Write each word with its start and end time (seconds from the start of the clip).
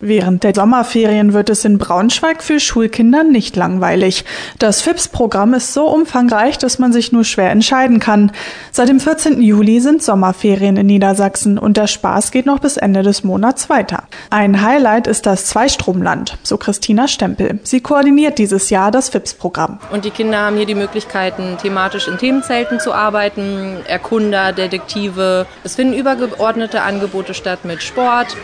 Während 0.00 0.44
der 0.44 0.54
Sommerferien 0.54 1.32
wird 1.32 1.50
es 1.50 1.64
in 1.64 1.76
Braunschweig 1.76 2.44
für 2.44 2.60
Schulkinder 2.60 3.24
nicht 3.24 3.56
langweilig. 3.56 4.24
Das 4.60 4.80
FIPS-Programm 4.80 5.54
ist 5.54 5.74
so 5.74 5.88
umfangreich, 5.88 6.56
dass 6.56 6.78
man 6.78 6.92
sich 6.92 7.10
nur 7.10 7.24
schwer 7.24 7.50
entscheiden 7.50 7.98
kann. 7.98 8.30
Seit 8.70 8.90
dem 8.90 9.00
14. 9.00 9.42
Juli 9.42 9.80
sind 9.80 10.00
Sommerferien 10.00 10.76
in 10.76 10.86
Niedersachsen 10.86 11.58
und 11.58 11.76
der 11.76 11.88
Spaß 11.88 12.30
geht 12.30 12.46
noch 12.46 12.60
bis 12.60 12.76
Ende 12.76 13.02
des 13.02 13.24
Monats 13.24 13.70
weiter. 13.70 14.04
Ein 14.30 14.62
Highlight 14.62 15.08
ist 15.08 15.26
das 15.26 15.46
Zweistromland, 15.46 16.38
so 16.44 16.58
Christina 16.58 17.08
Stempel. 17.08 17.58
Sie 17.64 17.80
koordiniert 17.80 18.38
dieses 18.38 18.70
Jahr 18.70 18.92
das 18.92 19.08
FIPS-Programm. 19.08 19.80
Und 19.90 20.04
die 20.04 20.10
Kinder 20.10 20.38
haben 20.38 20.56
hier 20.56 20.66
die 20.66 20.76
Möglichkeiten, 20.76 21.56
thematisch 21.60 22.06
in 22.06 22.18
Themenzelten 22.18 22.78
zu 22.78 22.94
arbeiten, 22.94 23.78
Erkunder, 23.84 24.52
Detektive. 24.52 25.48
Es 25.64 25.74
finden 25.74 25.94
übergeordnete 25.94 26.82
Angebote 26.82 27.34
statt 27.34 27.64
mit 27.64 27.82
Sport, 27.82 28.36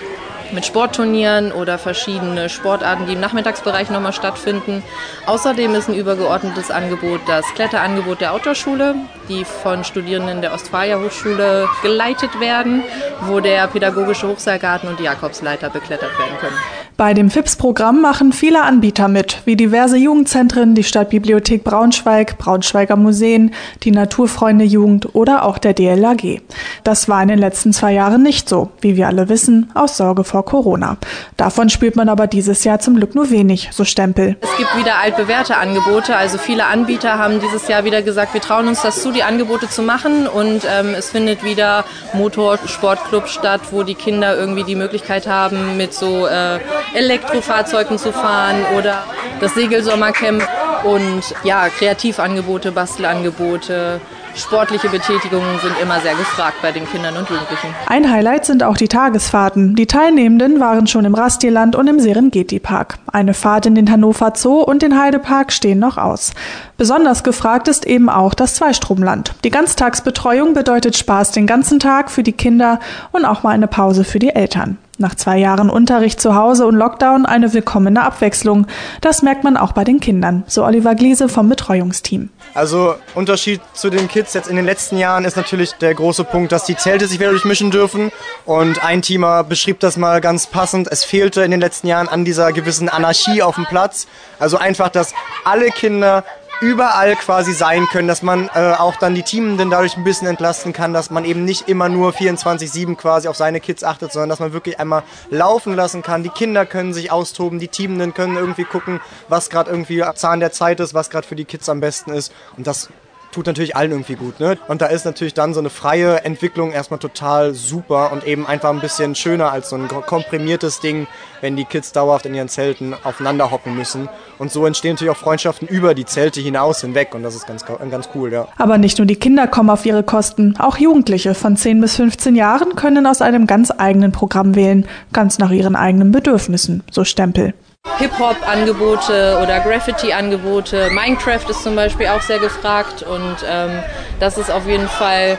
mit 0.54 0.64
Sportturnieren 0.64 1.52
oder 1.52 1.78
verschiedene 1.78 2.48
Sportarten, 2.48 3.06
die 3.06 3.14
im 3.14 3.20
Nachmittagsbereich 3.20 3.90
nochmal 3.90 4.12
stattfinden. 4.12 4.82
Außerdem 5.26 5.74
ist 5.74 5.88
ein 5.88 5.94
übergeordnetes 5.94 6.70
Angebot 6.70 7.20
das 7.26 7.44
Kletterangebot 7.54 8.20
der 8.20 8.32
Outdoor-Schule, 8.32 8.94
die 9.28 9.44
von 9.44 9.84
Studierenden 9.84 10.40
der 10.40 10.54
Ostfalia 10.54 10.98
Hochschule 10.98 11.68
geleitet 11.82 12.40
werden, 12.40 12.82
wo 13.22 13.40
der 13.40 13.66
pädagogische 13.66 14.28
Hochseilgarten 14.28 14.88
und 14.88 14.98
die 14.98 15.04
Jakobsleiter 15.04 15.70
beklettert 15.70 16.18
werden 16.18 16.38
können. 16.40 16.83
Bei 16.96 17.12
dem 17.12 17.28
FIPS-Programm 17.28 18.00
machen 18.00 18.32
viele 18.32 18.62
Anbieter 18.62 19.08
mit, 19.08 19.42
wie 19.46 19.56
diverse 19.56 19.96
Jugendzentren, 19.96 20.76
die 20.76 20.84
Stadtbibliothek 20.84 21.64
Braunschweig, 21.64 22.38
Braunschweiger 22.38 22.94
Museen, 22.94 23.52
die 23.82 23.90
Naturfreunde 23.90 24.64
Jugend 24.64 25.12
oder 25.16 25.44
auch 25.44 25.58
der 25.58 25.74
DLAG. 25.74 26.40
Das 26.84 27.08
war 27.08 27.20
in 27.20 27.26
den 27.26 27.40
letzten 27.40 27.72
zwei 27.72 27.92
Jahren 27.92 28.22
nicht 28.22 28.48
so, 28.48 28.70
wie 28.80 28.94
wir 28.94 29.08
alle 29.08 29.28
wissen, 29.28 29.72
aus 29.74 29.96
Sorge 29.96 30.22
vor 30.22 30.44
Corona. 30.44 30.96
Davon 31.36 31.68
spürt 31.68 31.96
man 31.96 32.08
aber 32.08 32.28
dieses 32.28 32.62
Jahr 32.62 32.78
zum 32.78 32.94
Glück 32.94 33.16
nur 33.16 33.28
wenig, 33.28 33.70
so 33.72 33.84
Stempel. 33.84 34.36
Es 34.40 34.56
gibt 34.56 34.78
wieder 34.78 35.00
altbewährte 35.02 35.56
Angebote, 35.56 36.14
also 36.14 36.38
viele 36.38 36.66
Anbieter 36.66 37.18
haben 37.18 37.40
dieses 37.40 37.66
Jahr 37.66 37.82
wieder 37.84 38.02
gesagt, 38.02 38.34
wir 38.34 38.40
trauen 38.40 38.68
uns 38.68 38.82
das 38.82 39.02
zu, 39.02 39.10
die 39.10 39.24
Angebote 39.24 39.68
zu 39.68 39.82
machen 39.82 40.28
und 40.28 40.62
ähm, 40.70 40.94
es 40.96 41.10
findet 41.10 41.42
wieder 41.42 41.84
Motorsportclub 42.12 43.26
statt, 43.26 43.62
wo 43.72 43.82
die 43.82 43.96
Kinder 43.96 44.36
irgendwie 44.36 44.62
die 44.62 44.76
Möglichkeit 44.76 45.26
haben, 45.26 45.76
mit 45.76 45.92
so 45.92 46.28
äh, 46.28 46.60
Elektrofahrzeugen 46.92 47.98
zu 47.98 48.12
fahren 48.12 48.64
oder 48.76 49.04
das 49.40 49.54
Segelsommercamp 49.54 50.46
und 50.84 51.22
ja, 51.44 51.68
Kreativangebote, 51.68 52.72
Bastelangebote, 52.72 54.00
sportliche 54.34 54.88
Betätigungen 54.88 55.58
sind 55.60 55.74
immer 55.80 56.00
sehr 56.00 56.14
gefragt 56.14 56.56
bei 56.60 56.72
den 56.72 56.86
Kindern 56.86 57.16
und 57.16 57.28
Jugendlichen. 57.28 57.74
Ein 57.86 58.10
Highlight 58.10 58.44
sind 58.44 58.62
auch 58.62 58.76
die 58.76 58.88
Tagesfahrten. 58.88 59.76
Die 59.76 59.86
Teilnehmenden 59.86 60.60
waren 60.60 60.86
schon 60.86 61.04
im 61.04 61.14
Rastierland 61.14 61.76
und 61.76 61.86
im 61.88 62.00
Serengeti-Park. 62.00 62.98
Eine 63.12 63.34
Fahrt 63.34 63.66
in 63.66 63.74
den 63.74 63.90
Hannover 63.90 64.32
Zoo 64.36 64.60
und 64.60 64.82
den 64.82 64.98
Heidepark 64.98 65.52
stehen 65.52 65.78
noch 65.78 65.96
aus. 65.96 66.32
Besonders 66.76 67.22
gefragt 67.22 67.68
ist 67.68 67.86
eben 67.86 68.08
auch 68.08 68.34
das 68.34 68.54
Zweistromland. 68.54 69.34
Die 69.44 69.50
Ganztagsbetreuung 69.50 70.54
bedeutet 70.54 70.96
Spaß 70.96 71.30
den 71.30 71.46
ganzen 71.46 71.78
Tag 71.78 72.10
für 72.10 72.22
die 72.22 72.32
Kinder 72.32 72.80
und 73.12 73.24
auch 73.24 73.42
mal 73.42 73.50
eine 73.50 73.68
Pause 73.68 74.04
für 74.04 74.18
die 74.18 74.34
Eltern. 74.34 74.78
Nach 74.98 75.16
zwei 75.16 75.38
Jahren 75.38 75.70
Unterricht 75.70 76.20
zu 76.20 76.36
Hause 76.36 76.66
und 76.66 76.76
Lockdown 76.76 77.26
eine 77.26 77.52
willkommene 77.52 78.02
Abwechslung. 78.02 78.66
Das 79.00 79.22
merkt 79.22 79.42
man 79.42 79.56
auch 79.56 79.72
bei 79.72 79.82
den 79.82 79.98
Kindern, 79.98 80.44
so 80.46 80.64
Oliver 80.64 80.94
Gliese 80.94 81.28
vom 81.28 81.48
Betreuungsteam. 81.48 82.28
Also 82.54 82.94
Unterschied 83.16 83.60
zu 83.72 83.90
den 83.90 84.06
Kids 84.06 84.34
jetzt 84.34 84.48
in 84.48 84.54
den 84.54 84.64
letzten 84.64 84.96
Jahren 84.96 85.24
ist 85.24 85.36
natürlich 85.36 85.72
der 85.72 85.94
große 85.94 86.22
Punkt, 86.22 86.52
dass 86.52 86.64
die 86.64 86.76
Zelte 86.76 87.08
sich 87.08 87.18
wieder 87.18 87.30
durchmischen 87.30 87.72
dürfen. 87.72 88.12
Und 88.44 88.84
ein 88.84 89.02
Teamer 89.02 89.42
beschrieb 89.42 89.80
das 89.80 89.96
mal 89.96 90.20
ganz 90.20 90.46
passend. 90.46 90.86
Es 90.90 91.02
fehlte 91.02 91.42
in 91.42 91.50
den 91.50 91.60
letzten 91.60 91.88
Jahren 91.88 92.06
an 92.06 92.24
dieser 92.24 92.52
gewissen 92.52 92.88
Anarchie 92.88 93.42
auf 93.42 93.56
dem 93.56 93.66
Platz. 93.66 94.06
Also 94.38 94.58
einfach, 94.58 94.90
dass 94.90 95.12
alle 95.44 95.70
Kinder 95.70 96.22
überall 96.64 97.14
quasi 97.16 97.52
sein 97.52 97.86
können, 97.86 98.08
dass 98.08 98.22
man 98.22 98.48
äh, 98.54 98.72
auch 98.78 98.96
dann 98.96 99.14
die 99.14 99.22
Teamenden 99.22 99.70
dadurch 99.70 99.96
ein 99.98 100.04
bisschen 100.04 100.26
entlasten 100.26 100.72
kann, 100.72 100.94
dass 100.94 101.10
man 101.10 101.26
eben 101.26 101.44
nicht 101.44 101.68
immer 101.68 101.90
nur 101.90 102.12
24-7 102.12 102.96
quasi 102.96 103.28
auf 103.28 103.36
seine 103.36 103.60
Kids 103.60 103.84
achtet, 103.84 104.12
sondern 104.12 104.30
dass 104.30 104.40
man 104.40 104.54
wirklich 104.54 104.80
einmal 104.80 105.02
laufen 105.30 105.74
lassen 105.74 106.02
kann. 106.02 106.22
Die 106.22 106.30
Kinder 106.30 106.64
können 106.64 106.94
sich 106.94 107.12
austoben, 107.12 107.58
die 107.58 107.68
Teamenden 107.68 108.14
können 108.14 108.36
irgendwie 108.36 108.64
gucken, 108.64 109.00
was 109.28 109.50
gerade 109.50 109.70
irgendwie 109.70 110.02
Zahn 110.14 110.40
der 110.40 110.52
Zeit 110.52 110.80
ist, 110.80 110.94
was 110.94 111.10
gerade 111.10 111.26
für 111.26 111.36
die 111.36 111.44
Kids 111.44 111.68
am 111.68 111.80
besten 111.80 112.12
ist. 112.14 112.32
Und 112.56 112.66
das 112.66 112.88
tut 113.34 113.46
natürlich 113.46 113.74
allen 113.74 113.90
irgendwie 113.90 114.14
gut. 114.14 114.38
Ne? 114.38 114.56
Und 114.68 114.80
da 114.80 114.86
ist 114.86 115.04
natürlich 115.04 115.34
dann 115.34 115.54
so 115.54 115.60
eine 115.60 115.70
freie 115.70 116.24
Entwicklung 116.24 116.72
erstmal 116.72 117.00
total 117.00 117.52
super 117.52 118.12
und 118.12 118.24
eben 118.24 118.46
einfach 118.46 118.70
ein 118.70 118.80
bisschen 118.80 119.14
schöner 119.14 119.50
als 119.50 119.70
so 119.70 119.76
ein 119.76 119.88
komprimiertes 119.88 120.80
Ding, 120.80 121.08
wenn 121.40 121.56
die 121.56 121.64
Kids 121.64 121.92
dauerhaft 121.92 122.26
in 122.26 122.34
ihren 122.34 122.48
Zelten 122.48 122.94
aufeinander 123.02 123.50
hocken 123.50 123.76
müssen. 123.76 124.08
Und 124.38 124.52
so 124.52 124.64
entstehen 124.66 124.94
natürlich 124.94 125.10
auch 125.10 125.18
Freundschaften 125.18 125.66
über 125.66 125.94
die 125.94 126.04
Zelte 126.04 126.40
hinaus 126.40 126.80
hinweg 126.80 127.14
und 127.14 127.24
das 127.24 127.34
ist 127.34 127.46
ganz, 127.46 127.64
ganz 127.64 128.08
cool, 128.14 128.32
ja. 128.32 128.46
Aber 128.56 128.78
nicht 128.78 128.98
nur 128.98 129.06
die 129.06 129.16
Kinder 129.16 129.48
kommen 129.48 129.70
auf 129.70 129.84
ihre 129.84 130.04
Kosten, 130.04 130.54
auch 130.58 130.78
Jugendliche 130.78 131.34
von 131.34 131.56
10 131.56 131.80
bis 131.80 131.96
15 131.96 132.36
Jahren 132.36 132.76
können 132.76 133.06
aus 133.06 133.20
einem 133.20 133.46
ganz 133.46 133.72
eigenen 133.76 134.12
Programm 134.12 134.54
wählen, 134.54 134.86
ganz 135.12 135.38
nach 135.38 135.50
ihren 135.50 135.74
eigenen 135.74 136.12
Bedürfnissen, 136.12 136.84
so 136.90 137.04
Stempel. 137.04 137.54
Hip-Hop-Angebote 137.98 139.38
oder 139.42 139.60
Graffiti-Angebote. 139.60 140.90
Minecraft 140.90 141.48
ist 141.48 141.62
zum 141.62 141.76
Beispiel 141.76 142.06
auch 142.08 142.20
sehr 142.20 142.38
gefragt 142.38 143.02
und 143.02 143.36
ähm, 143.48 143.82
das 144.20 144.36
ist 144.36 144.50
auf 144.50 144.66
jeden 144.66 144.88
Fall 144.88 145.38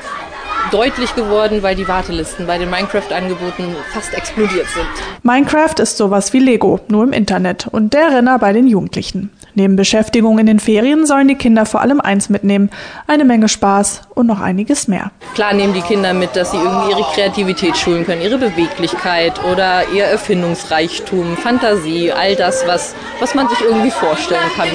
deutlich 0.72 1.14
geworden, 1.16 1.62
weil 1.62 1.76
die 1.76 1.88
Wartelisten 1.88 2.48
bei 2.48 2.58
den 2.58 2.70
Minecraft-Angeboten 2.70 3.76
fast 3.94 4.14
explodiert 4.14 4.68
sind. 4.70 4.88
Minecraft 5.24 5.80
ist 5.80 5.98
sowas 5.98 6.34
wie 6.34 6.40
Lego, 6.40 6.80
nur 6.88 7.04
im 7.04 7.14
Internet 7.14 7.68
und 7.72 7.94
der 7.94 8.12
Renner 8.12 8.40
bei 8.40 8.54
den 8.54 8.68
Jugendlichen. 8.68 9.32
Neben 9.56 9.78
Beschäftigung 9.78 10.38
in 10.38 10.46
den 10.46 10.60
Ferien 10.60 11.06
sollen 11.06 11.30
die 11.30 11.36
Kinder 11.36 11.66
vor 11.66 11.82
allem 11.82 12.02
eins 12.02 12.28
mitnehmen, 12.28 12.70
eine 13.08 13.24
Menge 13.24 13.48
Spaß 13.48 14.02
und 14.14 14.28
noch 14.28 14.42
einiges 14.42 14.90
mehr. 14.90 15.12
Klar 15.34 15.54
nehmen 15.54 15.74
die 15.74 15.82
Kinder 15.82 16.14
mit, 16.14 16.36
dass 16.36 16.52
sie 16.52 16.58
irgendwie 16.58 16.92
ihre 16.92 17.04
Kreativität 17.14 17.78
schulen 17.78 18.06
können, 18.06 18.22
ihre 18.22 18.38
Beweglichkeit 18.38 19.42
oder 19.46 19.90
ihr 19.94 20.04
Erfindungsreichtum, 20.04 21.38
Fantasie, 21.38 22.12
all 22.12 22.36
das, 22.36 22.68
was, 22.68 22.96
was 23.22 23.34
man 23.34 23.48
sich 23.48 23.62
irgendwie 23.62 23.92
vorstellen 23.92 24.52
kann, 24.58 24.68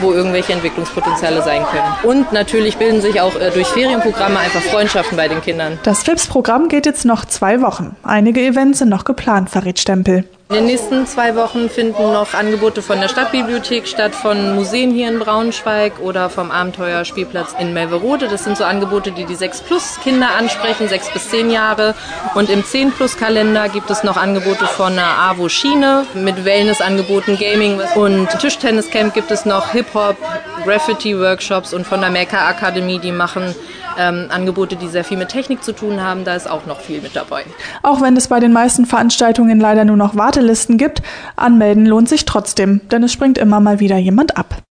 wo 0.00 0.12
irgendwelche 0.12 0.54
Entwicklungspotenziale 0.54 1.42
sein 1.42 1.62
können. 1.66 1.92
Und 2.02 2.32
natürlich 2.32 2.78
bilden 2.78 3.02
sich 3.02 3.20
auch 3.20 3.36
äh, 3.36 3.50
durch 3.50 3.66
Ferienprogramme 3.68 4.38
einfach 4.38 4.62
Freundschaften 4.62 5.16
bei 5.16 5.28
den 5.28 5.42
Kindern. 5.42 5.78
Das 5.82 6.02
FIPS-Programm 6.04 6.68
geht 6.68 6.86
jetzt 6.86 7.04
noch 7.04 7.26
zwei 7.26 7.60
Wochen. 7.60 7.96
Einige 8.02 8.40
Events 8.40 8.78
sind 8.78 8.88
noch 8.88 9.04
geplant, 9.04 9.50
verrät 9.50 9.78
Stempel. 9.78 10.24
In 10.52 10.58
den 10.58 10.66
nächsten 10.66 11.06
zwei 11.06 11.34
Wochen 11.34 11.70
finden 11.70 12.12
noch 12.12 12.34
Angebote 12.34 12.82
von 12.82 13.00
der 13.00 13.08
Stadtbibliothek 13.08 13.88
statt, 13.88 14.14
von 14.14 14.54
Museen 14.54 14.90
hier 14.90 15.08
in 15.08 15.18
Braunschweig 15.18 15.98
oder 15.98 16.28
vom 16.28 16.50
Abenteuerspielplatz 16.50 17.54
in 17.58 17.72
Melverode. 17.72 18.28
Das 18.28 18.44
sind 18.44 18.58
so 18.58 18.64
Angebote, 18.64 19.12
die 19.12 19.24
die 19.24 19.34
6-Plus-Kinder 19.34 20.28
ansprechen, 20.38 20.88
6 20.88 21.10
bis 21.14 21.30
10 21.30 21.50
Jahre. 21.50 21.94
Und 22.34 22.50
im 22.50 22.62
10-Plus-Kalender 22.62 23.70
gibt 23.70 23.88
es 23.88 24.04
noch 24.04 24.18
Angebote 24.18 24.66
von 24.66 24.94
der 24.94 25.06
AWO 25.06 25.48
Schiene 25.48 26.04
mit 26.12 26.44
Wellness-Angeboten, 26.44 27.38
Gaming 27.38 27.80
und 27.94 28.28
Tischtenniscamp 28.38 29.14
gibt 29.14 29.30
es 29.30 29.46
noch 29.46 29.72
Hip-Hop, 29.72 30.18
Graffiti-Workshops 30.66 31.72
und 31.72 31.86
von 31.86 32.02
der 32.02 32.10
Maker 32.10 32.46
Akademie, 32.46 32.98
die 32.98 33.12
machen 33.12 33.54
ähm, 33.98 34.26
Angebote, 34.30 34.76
die 34.76 34.88
sehr 34.88 35.04
viel 35.04 35.16
mit 35.16 35.28
Technik 35.28 35.62
zu 35.62 35.72
tun 35.72 36.02
haben. 36.02 36.24
Da 36.24 36.34
ist 36.34 36.48
auch 36.48 36.66
noch 36.66 36.80
viel 36.80 37.00
mit 37.00 37.16
dabei. 37.16 37.44
Auch 37.82 38.00
wenn 38.00 38.16
es 38.16 38.28
bei 38.28 38.40
den 38.40 38.52
meisten 38.52 38.86
Veranstaltungen 38.86 39.60
leider 39.60 39.84
nur 39.84 39.96
noch 39.96 40.16
Wartelisten 40.42 40.76
gibt, 40.76 41.02
anmelden 41.36 41.86
lohnt 41.86 42.08
sich 42.08 42.24
trotzdem, 42.24 42.80
denn 42.90 43.04
es 43.04 43.12
springt 43.12 43.38
immer 43.38 43.60
mal 43.60 43.78
wieder 43.78 43.96
jemand 43.96 44.36
ab. 44.36 44.64